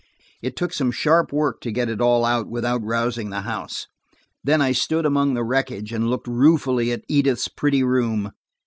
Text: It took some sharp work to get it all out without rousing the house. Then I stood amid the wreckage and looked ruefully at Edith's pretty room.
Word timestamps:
It 0.41 0.55
took 0.55 0.73
some 0.73 0.89
sharp 0.89 1.31
work 1.31 1.61
to 1.61 1.71
get 1.71 1.87
it 1.87 2.01
all 2.01 2.25
out 2.25 2.47
without 2.47 2.81
rousing 2.83 3.29
the 3.29 3.41
house. 3.41 3.85
Then 4.43 4.59
I 4.59 4.71
stood 4.71 5.05
amid 5.05 5.35
the 5.37 5.43
wreckage 5.43 5.93
and 5.93 6.09
looked 6.09 6.27
ruefully 6.27 6.91
at 6.91 7.05
Edith's 7.07 7.47
pretty 7.47 7.83
room. 7.83 8.31